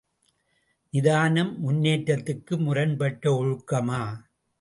நிதானம் 0.93 1.51
முன்னேற்றத்துக்கு 1.61 2.57
முரண்பட்ட 2.57 3.33
ஒழுக்கமா? 3.33 4.01